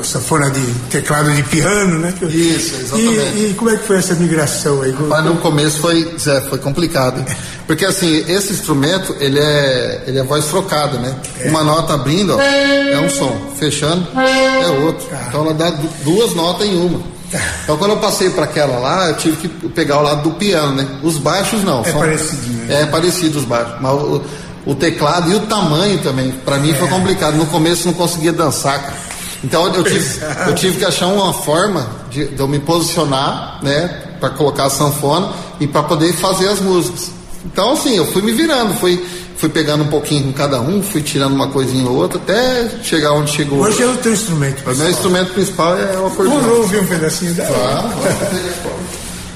[0.04, 2.14] sanfona de teclado de piano, né?
[2.22, 3.38] Isso, exatamente.
[3.38, 4.94] E, e como é que foi essa migração aí?
[5.08, 7.24] Mas no começo foi, Zé, foi complicado.
[7.66, 11.16] Porque assim, esse instrumento, ele é, ele é voz trocada, né?
[11.40, 11.50] É.
[11.50, 15.08] Uma nota abrindo, ó, é um som, fechando, é outro.
[15.12, 15.26] Ah.
[15.28, 15.70] Então ela dá
[16.04, 17.00] duas notas em uma.
[17.32, 17.40] Tá.
[17.64, 20.76] Então quando eu passei para aquela lá, eu tive que pegar o lado do piano,
[20.76, 20.88] né?
[21.04, 21.82] Os baixos não.
[21.82, 22.82] É são, parecido, né?
[22.84, 23.76] É parecido os baixos.
[23.82, 24.22] Mas o,
[24.66, 26.74] o teclado e o tamanho também, para mim é.
[26.74, 27.36] foi complicado.
[27.36, 29.07] No começo não conseguia dançar, cara.
[29.44, 34.04] Então eu tive, eu tive que achar uma forma de, de eu me posicionar, né?
[34.20, 37.12] Para colocar a sanfona e para poder fazer as músicas.
[37.46, 39.04] Então, assim, eu fui me virando, fui,
[39.38, 43.14] fui pegando um pouquinho com cada um, fui tirando uma coisinha ou outra, até chegar
[43.14, 43.60] onde chegou.
[43.60, 44.74] Hoje é o teu instrumento principal.
[44.74, 46.40] O meu instrumento principal é o acordeão.
[46.42, 47.56] Vamos ouvir um pedacinho dela?
[47.56, 47.90] Claro.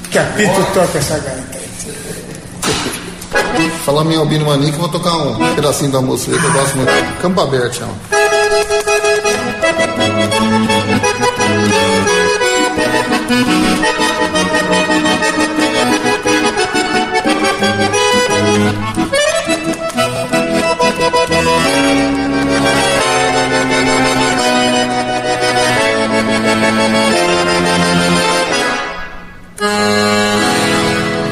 [0.10, 1.62] que apito toca essa gaita.
[3.86, 7.22] Fala minha Albino Manique, eu vou tocar um pedacinho da música que eu gosto muito.
[7.22, 7.94] Campo aberto, chama.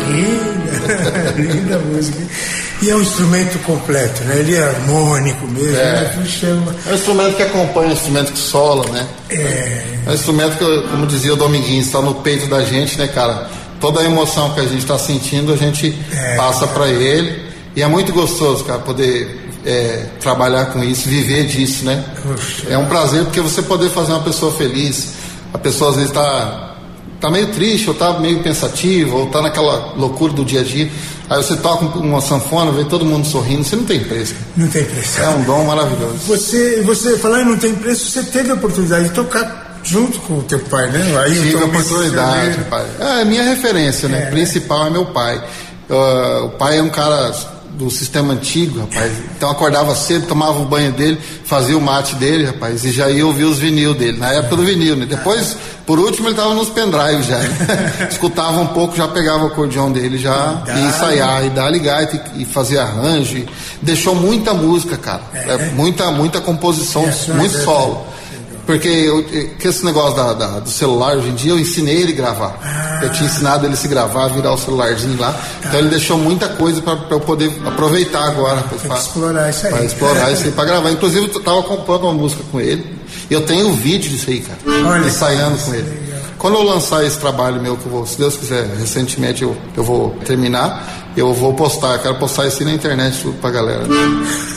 [0.07, 2.17] Linda, linda música.
[2.81, 4.39] E é um instrumento completo, né?
[4.39, 6.15] Ele é harmônico mesmo, é.
[6.15, 6.25] né?
[6.25, 6.73] Chama...
[6.87, 9.05] É um instrumento que acompanha, um instrumento que sola, né?
[9.29, 9.98] É.
[10.09, 13.47] É um instrumento que, como dizia o Dominguinhos, está no peito da gente, né, cara?
[13.79, 16.35] Toda a emoção que a gente está sentindo, a gente é.
[16.35, 17.47] passa para ele.
[17.75, 22.03] E é muito gostoso, cara, poder é, trabalhar com isso, viver disso, né?
[22.67, 25.13] É um prazer porque você poder fazer uma pessoa feliz.
[25.53, 26.75] A pessoa às vezes está
[27.21, 30.89] tá meio triste, ou tá meio pensativo, ou tá naquela loucura do dia a dia.
[31.29, 34.33] Aí você toca uma sanfona, vê todo mundo sorrindo, você não tem preço.
[34.57, 35.21] Não tem preço.
[35.21, 36.15] É um dom maravilhoso.
[36.25, 40.43] Você, você falar não tem preço, você teve a oportunidade de tocar junto com o
[40.43, 41.17] teu pai, né?
[41.23, 42.85] Aí Tive a oportunidade, pai.
[42.99, 44.23] É, minha referência, né?
[44.23, 44.25] É.
[44.27, 45.41] Principal é meu pai.
[45.89, 47.31] Uh, o pai é um cara
[47.79, 49.11] do sistema antigo, rapaz.
[49.37, 53.25] Então acordava cedo, tomava o banho dele, fazia o mate dele, rapaz, e já ia
[53.25, 55.05] ouvir os vinil dele, na época do vinil, né?
[55.05, 57.37] Depois, por último, ele tava nos pendrives já.
[57.37, 58.07] Né?
[58.11, 62.41] Escutava um pouco, já pegava o acordeão dele, já ia ensaiar, e dar gaita e,
[62.41, 63.37] e fazer arranjo.
[63.37, 63.47] E
[63.81, 65.21] deixou muita música, cara.
[65.33, 68.05] É, é muita, muita composição, é, muito solo.
[68.69, 72.11] Porque eu, que esse negócio da, da, do celular hoje em dia, eu ensinei ele
[72.11, 72.55] a gravar.
[72.61, 72.99] Ah.
[73.01, 75.31] Eu tinha ensinado ele a se gravar, virar o celularzinho lá.
[75.31, 75.69] Tá.
[75.69, 78.61] Então ele deixou muita coisa para eu poder aproveitar agora.
[78.61, 79.73] Pra, explorar isso aí.
[79.73, 80.91] Pra explorar isso aí, pra gravar.
[80.91, 82.85] Inclusive, eu tava comprando uma música com ele.
[83.27, 84.59] E eu tenho um vídeo disso aí, cara.
[84.87, 86.09] Olha, ensaiando com ele.
[86.37, 89.83] Quando eu lançar esse trabalho meu, que eu vou, se Deus quiser, recentemente eu, eu
[89.83, 93.83] vou terminar, eu vou postar, quero postar isso na internet pra galera.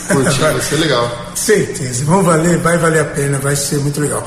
[0.07, 1.31] Curtir, vai ser legal.
[1.35, 4.25] Certeza, vão valer, vai valer a pena, vai ser muito legal.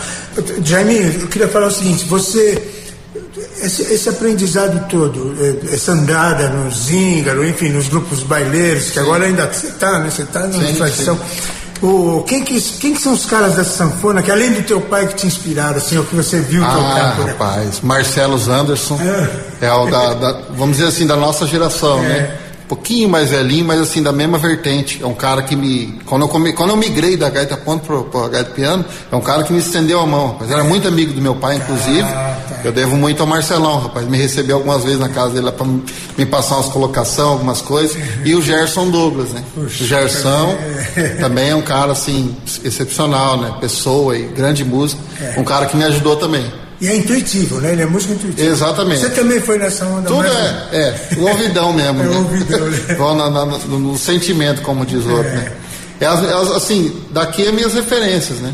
[0.64, 2.76] Jaime, eu queria falar o seguinte, você
[3.60, 9.00] esse, esse, aprendizado todo, eh, essa andada no Zíngaro, enfim, nos grupos baileiros, que sim.
[9.00, 10.10] agora ainda você está, né?
[10.10, 11.18] Você está na tradição.
[11.82, 15.06] O, quem, que, quem que são os caras dessa sanfona que além do teu pai
[15.06, 17.00] que te inspiraram, assim, o que você viu ah, tocar?
[17.00, 18.98] Ah, rapaz, Marcelo Anderson
[19.60, 22.08] é, é o da, da, vamos dizer assim, da nossa geração, é.
[22.08, 22.36] né?
[22.64, 25.00] Um pouquinho mais velhinho, mas assim, da mesma vertente.
[25.00, 26.00] É um cara que me.
[26.04, 29.20] Quando eu, come, quando eu migrei da gaita ponto pro, pro gaita piano, é um
[29.20, 30.36] cara que me estendeu a mão.
[30.40, 32.02] Mas era muito amigo do meu pai, inclusive.
[32.02, 32.25] Tá.
[32.66, 34.08] Eu devo muito ao Marcelão, rapaz.
[34.08, 35.64] Me recebeu algumas vezes na casa dele para
[36.18, 37.96] me passar umas colocações, algumas coisas.
[38.24, 39.44] E o Gerson Douglas, né?
[39.54, 40.58] Puxa, o Gerson
[40.96, 41.08] é.
[41.22, 43.54] também é um cara assim, excepcional, né?
[43.60, 45.00] Pessoa e grande músico.
[45.20, 45.38] É.
[45.38, 46.44] Um cara que me ajudou também.
[46.80, 47.70] E é intuitivo, né?
[47.70, 48.48] Ele é músico intuitivo.
[48.48, 49.00] Exatamente.
[49.00, 50.36] Você também foi nessa onda Tudo mais...
[50.36, 52.02] é, é, o ouvidão mesmo.
[52.02, 52.78] é o ouvidão, né?
[52.98, 55.36] na, na, no, no, sentimento, como diz o outro, é.
[55.36, 55.52] né?
[56.00, 58.52] É, é, assim, daqui é minhas referências, né?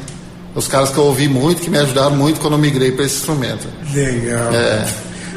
[0.55, 3.17] Os caras que eu ouvi muito, que me ajudaram muito quando eu migrei para esse
[3.17, 3.67] instrumento.
[3.95, 4.53] Legal.
[4.53, 4.87] É.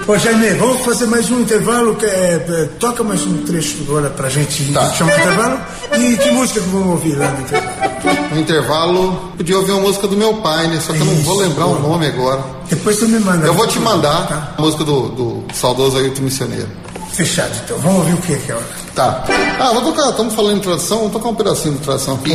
[0.08, 1.96] Ô Jaime, vamos fazer mais um intervalo.
[1.96, 4.92] Que é, é, toca mais um trecho agora pra gente tá.
[4.92, 5.60] chamar o intervalo.
[5.98, 7.96] E que música que vamos ouvir lá no intervalo?
[8.32, 10.80] No intervalo, podia ouvir uma música do meu pai, né?
[10.80, 12.44] Só que Isso, eu não vou lembrar o nome agora.
[12.70, 13.48] Depois você me manda.
[13.48, 14.54] Eu vou te mandar tá?
[14.58, 16.70] a música do, do saudoso Ailton Missioneiro.
[17.14, 17.80] Fechado, então.
[17.80, 18.86] Vamos ouvir o que é hora.
[18.94, 19.24] Tá.
[19.60, 22.32] Ah, vou tocar, estamos falando em tradução, vamos tocar um pedacinho de tradução aqui.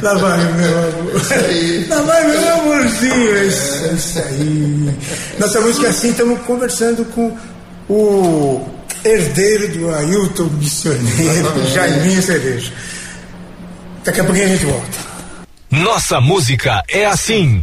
[0.00, 1.12] Lá vai o meu amor.
[1.88, 3.46] Lá vai meu amorzinho.
[3.46, 4.96] Isso, é isso aí.
[5.38, 7.36] Nossa música é assim, estamos conversando com
[7.88, 8.64] o
[9.04, 12.72] herdeiro do Ailton Missioneiro, Jaiminho Cerejo.
[14.08, 14.98] Daqui a pouquinho a gente volta.
[15.70, 17.62] Nossa música é assim.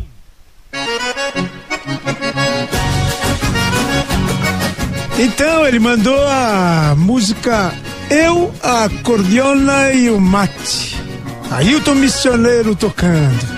[5.18, 7.74] Então ele mandou a música
[8.12, 11.02] Eu, a Cordiona e o Mate.
[11.50, 13.55] Ailton Missioneiro tocando.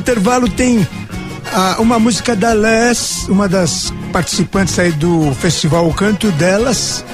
[0.00, 0.86] Intervalo, tem
[1.52, 7.04] ah, uma música da Les, uma das participantes aí do festival O Canto Delas.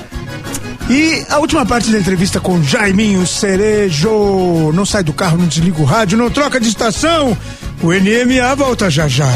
[0.89, 4.73] E a última parte da entrevista com Jaiminho Cerejo.
[4.73, 7.37] Não sai do carro, não desliga o rádio, não troca de estação.
[7.83, 9.29] O NMA volta já já.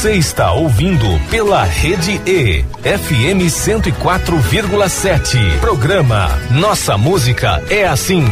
[0.00, 5.60] Você está ouvindo pela Rede E, FM 104,7.
[5.60, 8.24] Programa Nossa Música é Assim.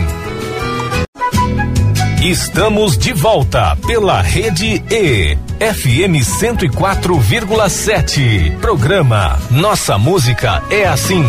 [2.23, 8.57] Estamos de volta pela Rede E, FM 104,7.
[8.61, 11.23] Programa Nossa Música é Assim.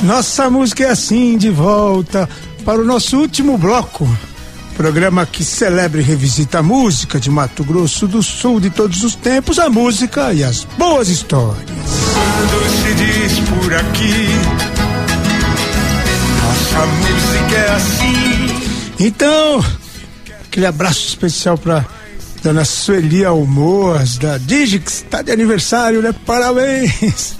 [0.00, 2.28] Nossa música é assim, de volta
[2.62, 4.08] para o nosso último bloco.
[4.76, 9.14] Programa que celebra e revisita a música de Mato Grosso do Sul de todos os
[9.14, 11.66] tempos, a música e as boas histórias.
[11.66, 14.28] Quando se diz por aqui,
[16.42, 19.06] nossa música é assim.
[19.06, 19.64] Então,
[20.46, 21.84] aquele abraço especial para
[22.42, 26.14] Dona Sueli Almoas, da Digix, tá de aniversário, né?
[26.24, 27.36] Parabéns!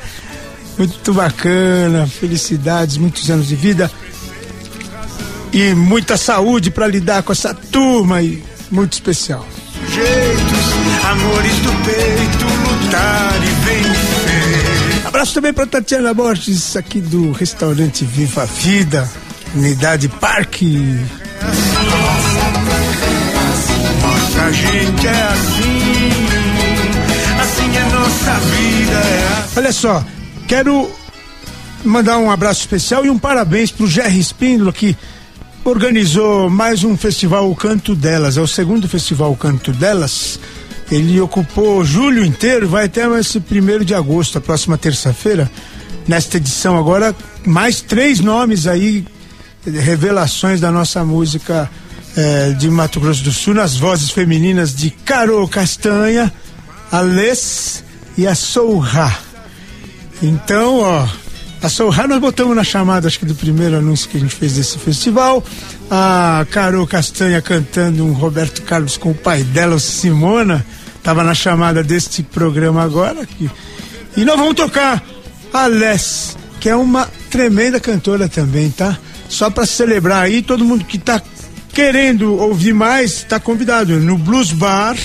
[0.77, 3.91] Muito bacana, felicidades, muitos anos de vida
[5.53, 9.47] e muita saúde para lidar com essa turma e muito especial.
[9.87, 10.73] Sujeitos,
[11.11, 15.07] amores do peito, lutar e vencer.
[15.07, 19.11] Abraço também para Tatiana Borges, aqui do restaurante Viva a Vida,
[19.55, 20.99] Unidade Parque.
[24.01, 26.11] Nossa gente é assim,
[27.43, 28.93] assim é nossa vida.
[28.93, 29.53] É assim.
[29.57, 30.05] Olha só,
[30.49, 30.91] quero
[31.85, 34.97] mandar um abraço especial e um parabéns pro Jerry Espíndola que
[35.65, 40.39] organizou mais um festival O Canto Delas, é o segundo festival O Canto Delas.
[40.91, 45.51] Ele ocupou julho inteiro, vai até esse primeiro de agosto, a próxima terça-feira.
[46.07, 47.15] Nesta edição agora,
[47.47, 49.05] mais três nomes aí,
[49.65, 51.71] revelações da nossa música
[52.17, 56.33] eh, de Mato Grosso do Sul, nas vozes femininas de Carol Castanha,
[56.91, 57.85] a Les
[58.19, 59.17] e a Sourra.
[60.21, 61.09] Então, ó,
[61.63, 64.55] a Sourra nós botamos na chamada, acho que do primeiro anúncio que a gente fez
[64.55, 65.45] desse festival.
[65.89, 71.35] A Carol Castanha cantando um Roberto Carlos com o pai dela, o Simona, estava na
[71.35, 73.25] chamada deste programa agora.
[73.25, 73.49] Que,
[74.17, 75.01] e nós vamos tocar
[75.53, 78.99] a Les, que é uma tremenda cantora também, tá?
[79.29, 81.23] Só para celebrar aí, todo mundo que tá
[81.73, 84.97] querendo ouvir mais, está convidado no Blues Bar,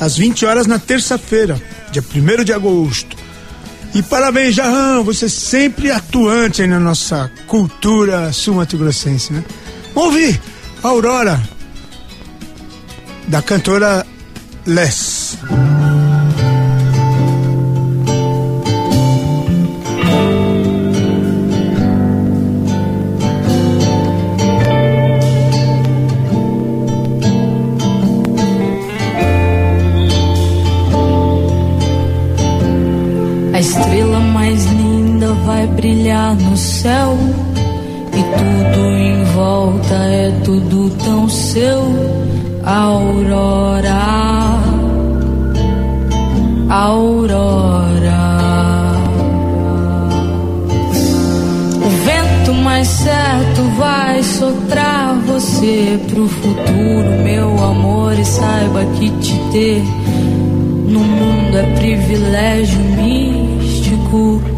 [0.00, 1.60] às 20 horas na terça-feira,
[1.92, 3.21] dia 1 de agosto.
[3.94, 9.44] E parabéns, Jarrão, você sempre atuante na nossa cultura sul-mato-grossense, né?
[9.94, 10.40] Vamos ouvir
[10.82, 11.40] Aurora,
[13.28, 14.06] da cantora
[14.66, 15.36] Les.
[35.82, 37.18] Brilhar no céu
[38.14, 41.82] e tudo em volta é tudo tão seu.
[42.64, 43.90] Aurora,
[46.70, 48.22] aurora.
[51.84, 59.36] O vento mais certo vai soprar você pro futuro, meu amor, e saiba que te
[59.50, 59.82] ter
[60.86, 64.51] no mundo é privilégio místico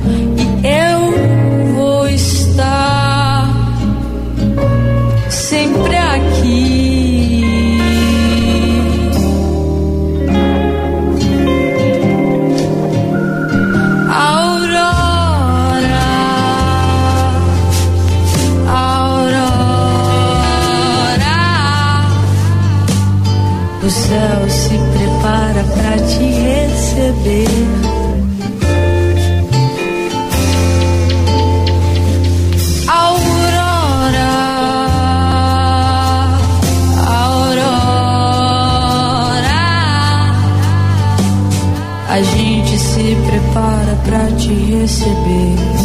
[23.94, 27.48] céu se prepara pra te receber.
[32.88, 34.34] Aurora,
[37.06, 38.04] aurora,
[42.08, 45.83] a gente se prepara pra te receber.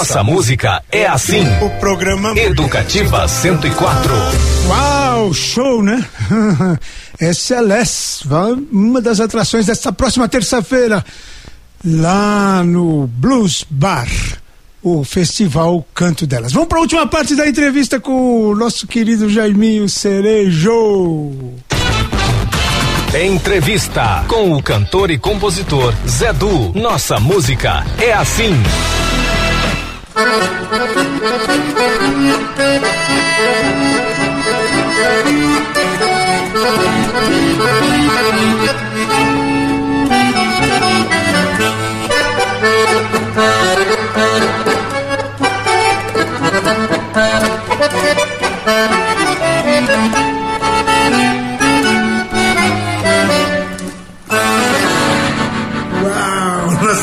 [0.00, 1.42] Nossa música é assim.
[1.60, 4.10] O programa Educativa 104.
[4.66, 6.02] Uau, show, né?
[7.20, 8.26] é Celeste,
[8.72, 11.04] uma das atrações desta próxima terça-feira,
[11.84, 14.08] lá no Blues Bar,
[14.82, 16.54] o festival Canto Delas.
[16.54, 21.30] Vamos para a última parte da entrevista com o nosso querido Jaiminho Cerejo.
[23.22, 26.72] Entrevista com o cantor e compositor Zé Du.
[26.74, 28.54] Nossa música é assim.
[30.16, 30.50] Uau,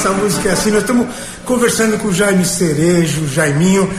[0.08, 0.72] nossa música é assim.
[0.72, 1.08] Nós estamos
[1.46, 3.90] conversando com o Jaime Cerejo, o Jaiminho,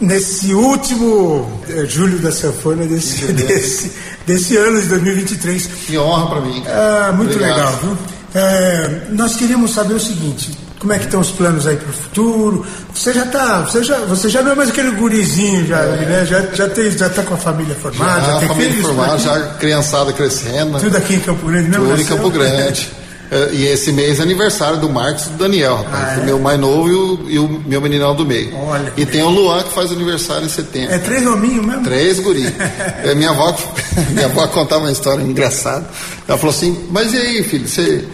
[0.00, 3.92] nesse último eh, julho da sanfona desse, desse,
[4.26, 5.66] desse ano de 2023.
[5.86, 6.62] Que honra para mim.
[6.66, 7.56] Ah, muito Obrigado.
[7.56, 7.98] legal, viu?
[8.34, 11.92] É, nós queríamos saber o seguinte: como é que estão os planos aí para o
[11.92, 12.66] futuro?
[12.92, 16.26] Você já tá, você já, você já não é mais aquele gurizinho, já, né?
[16.26, 19.12] Já, já, tem, já tá com a família formada, já, Já, tem família filhos, formada,
[19.12, 19.18] né?
[19.18, 20.78] já criançada crescendo.
[20.78, 21.86] Tudo aqui em Campo Grande mesmo?
[21.86, 22.04] Tudo em?
[22.04, 22.90] Campo Grande.
[23.30, 25.94] É, e esse mês é aniversário do Marcos e do Daniel, rapaz.
[25.94, 26.22] Ah, é?
[26.22, 28.56] O meu mais novo e o, e o meu meninão do meio.
[28.56, 30.94] Olha e tem o Luan que faz aniversário em setembro.
[30.94, 31.84] É três hominhos mesmo?
[31.84, 32.46] Três guri.
[33.02, 33.56] É, minha avó,
[34.10, 35.86] minha avó contava uma história engraçada.
[36.26, 38.04] Ela falou assim, mas e aí, filho, você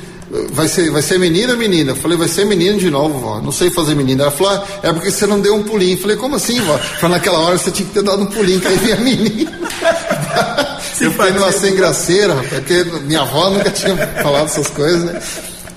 [0.53, 1.93] vai ser, vai ser menina ou menina?
[1.93, 3.41] Eu falei, vai ser menino de novo, vó.
[3.41, 4.25] Não sei fazer menina.
[4.25, 5.95] Ela falou, ah, é porque você não deu um pulinho.
[5.95, 6.77] Eu falei, como assim, vó?
[6.79, 9.53] Falei, naquela hora você tinha que ter dado um pulinho, que aí vinha menina.
[11.05, 15.21] Eu fiquei numa sem graceira, rapaz, porque minha avó nunca tinha falado essas coisas, né?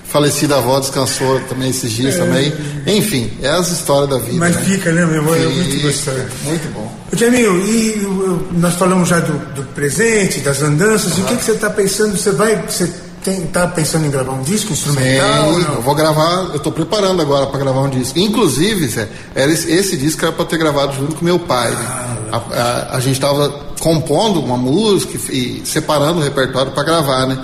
[0.04, 2.52] Falecida avó descansou também esses dias também.
[2.86, 4.38] Enfim, é as histórias da vida.
[4.38, 4.62] Mas né?
[4.62, 5.34] fica, né, meu irmão?
[5.34, 6.24] É muito gostoso.
[6.44, 6.96] Muito bom.
[7.12, 8.06] Jamil, e
[8.52, 11.18] nós falamos já do, do presente, das andanças.
[11.18, 12.16] E o que, que você está pensando?
[12.16, 12.56] Você vai.
[12.62, 12.90] Você
[13.30, 15.54] está pensando em gravar um disco instrumental?
[15.54, 18.18] Sim, eu vou gravar, eu tô preparando agora para gravar um disco.
[18.18, 21.70] Inclusive, Zé, era esse, esse disco era para ter gravado junto com meu pai.
[21.70, 22.06] né?
[22.32, 23.48] A, a- a gente estava
[23.80, 27.38] compondo uma música e, separando o repertório para gravar, né?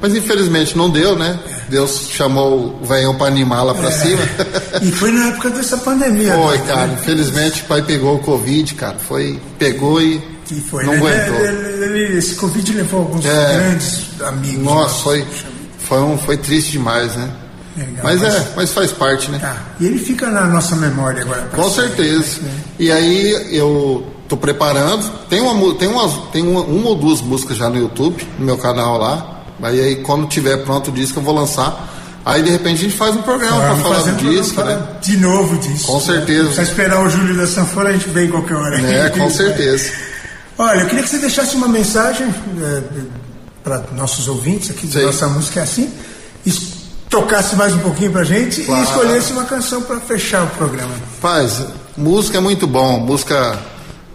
[0.00, 1.38] Mas infelizmente não deu, né?
[1.70, 4.20] Deus chamou o velhão para animar lá para cima.
[4.82, 6.34] E foi na época dessa pandemia.
[6.34, 6.64] Foi, né?
[6.66, 6.92] cara.
[6.92, 8.96] Infelizmente o pai pegou o Covid, cara.
[8.98, 10.98] Foi, pegou e Que foi, não né?
[10.98, 11.44] aguentou.
[11.46, 13.54] Ele- ele- esse Covid levou alguns É.
[13.58, 14.62] grandes amigos.
[14.64, 15.00] Nossa, nossos.
[15.02, 15.26] foi,
[15.78, 17.28] foi, um, foi triste demais, né?
[17.76, 19.38] Legal, mas, mas- é, mas faz parte, né?
[19.38, 19.56] Tá.
[19.80, 21.42] E ele fica na nossa memória agora.
[21.42, 22.40] pra Com sempre, certeza.
[22.42, 22.50] né?
[22.78, 25.06] E aí eu tô preparando.
[25.28, 28.56] Tem uma, tem umas, tem uma, uma ou duas músicas já no YouTube, no meu
[28.56, 29.42] canal lá.
[29.62, 31.92] Aí, aí quando tiver pronto o disco eu vou lançar.
[32.24, 34.78] Aí de repente a gente faz um programa para falar do disco, né?
[35.02, 35.86] De novo disso.
[35.86, 36.52] Com certeza.
[36.54, 38.80] Se esperar o Júlio da Sanfona, a gente vem qualquer hora.
[38.80, 39.92] É, com certeza.
[40.58, 42.32] Olha, eu queria que você deixasse uma mensagem
[43.62, 45.02] para nossos ouvintes aqui Sim.
[45.02, 45.92] nossa música é assim,
[47.10, 48.80] tocasse mais um pouquinho pra gente Claro.
[48.80, 50.92] e escolhesse uma canção para fechar o programa.
[51.20, 51.62] Paz,
[51.96, 52.98] música é muito bom.
[53.00, 53.58] Música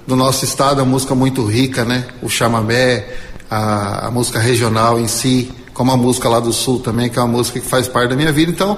[0.07, 2.05] do nosso estado é uma música muito rica, né?
[2.21, 3.07] O chamamé,
[3.49, 7.21] a, a música regional em si, como a música lá do sul também, que é
[7.21, 8.51] uma música que faz parte da minha vida.
[8.51, 8.77] Então,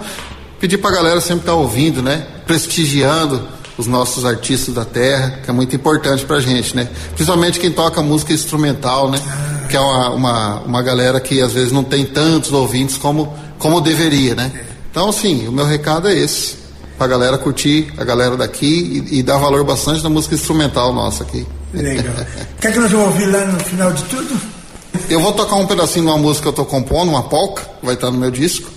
[0.60, 2.26] pedir pra galera sempre estar ouvindo, né?
[2.46, 3.42] Prestigiando
[3.78, 6.88] os nossos artistas da terra, que é muito importante pra gente, né?
[7.16, 9.20] Principalmente quem toca música instrumental, né?
[9.70, 13.82] Que é uma, uma, uma galera que às vezes não tem tantos ouvintes como, como
[13.82, 14.52] deveria, né?
[14.92, 16.64] Então, assim, o meu recado é esse
[16.98, 21.24] pra galera curtir, a galera daqui e, e dar valor bastante na música instrumental nossa
[21.24, 21.46] aqui.
[21.74, 22.14] Legal.
[22.62, 24.40] Quer que nós vamos ouvir lá no final de tudo?
[25.10, 27.86] Eu vou tocar um pedacinho de uma música que eu tô compondo, uma polca, que
[27.86, 28.70] vai estar no meu disco.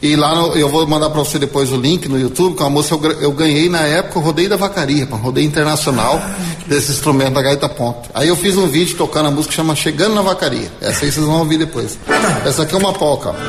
[0.00, 2.96] E lá no- eu vou mandar para você depois o link no YouTube, uma música
[2.98, 6.20] que eu, eu ganhei na época, eu rodei da vacaria, pá, rodei internacional
[6.66, 8.08] desse instrumento da gaita ponta.
[8.14, 10.70] Aí eu fiz um vídeo tocando a música que chama Chegando na Vacaria.
[10.80, 11.98] Essa aí vocês vão ouvir depois.
[12.46, 13.34] Essa aqui é uma polca.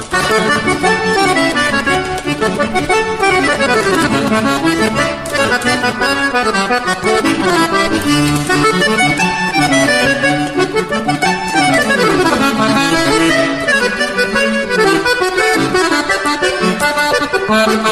[17.52, 17.90] ó.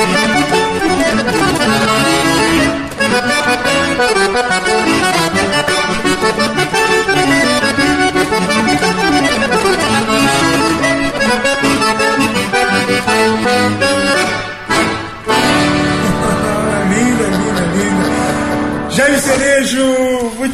[0.00, 0.39] linda,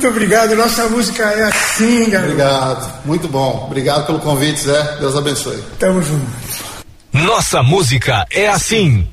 [0.06, 0.54] muito obrigado.
[0.54, 2.32] Nossa música é assim, galera.
[2.32, 3.64] Obrigado, muito bom.
[3.66, 4.96] Obrigado pelo convite, Zé.
[5.00, 5.62] Deus abençoe.
[5.78, 6.26] Tamo junto.
[7.12, 9.08] Nossa música é assim.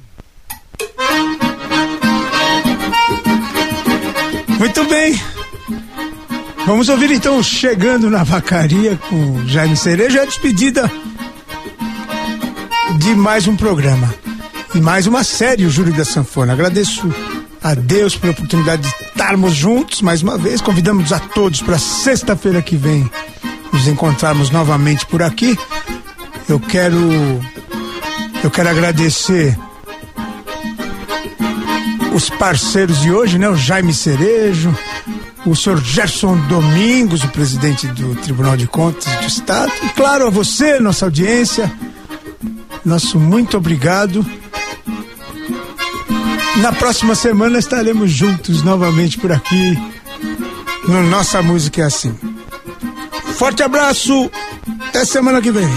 [4.59, 5.19] Muito bem.
[6.65, 10.89] Vamos ouvir então Chegando na Vacaria com Jaime Cerejo, é a despedida
[12.99, 14.13] de mais um programa
[14.73, 16.53] e mais uma série, o Júlio da Sanfona.
[16.53, 17.11] Agradeço
[17.63, 20.59] a Deus pela oportunidade de estarmos juntos mais uma vez.
[20.59, 23.09] Convidamos a todos para sexta-feira que vem
[23.71, 25.57] nos encontrarmos novamente por aqui.
[26.49, 26.99] Eu quero
[28.43, 29.57] eu quero agradecer
[32.13, 33.47] os parceiros de hoje, né?
[33.47, 34.77] O Jaime Cerejo,
[35.45, 40.29] o senhor Gerson Domingos, o presidente do Tribunal de Contas do Estado, e claro, a
[40.29, 41.71] você, nossa audiência,
[42.83, 44.25] nosso muito obrigado.
[46.57, 49.77] Na próxima semana estaremos juntos novamente por aqui
[50.87, 52.15] no Nossa Música é Assim.
[53.35, 54.29] Forte abraço,
[54.87, 55.67] até semana que vem.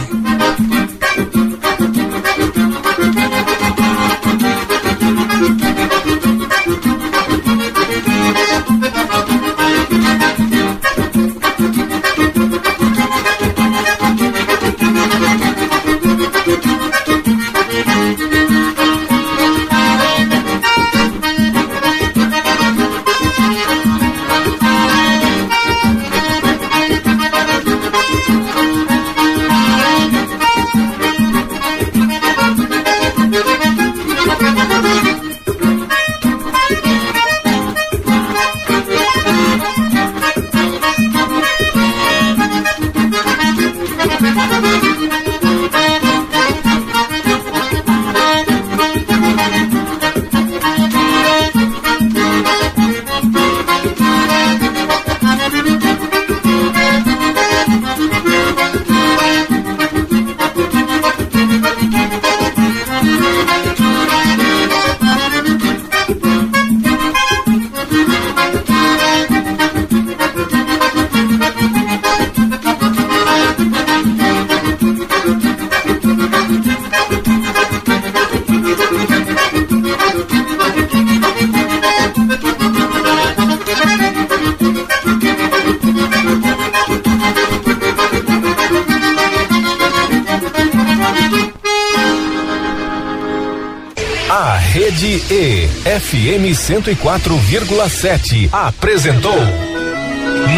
[96.66, 99.38] 104,7, apresentou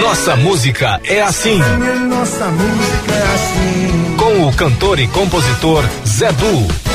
[0.00, 1.58] Nossa Música é Assim.
[1.58, 4.16] Nossa música é assim.
[4.16, 6.87] Com o cantor e compositor Zé Du.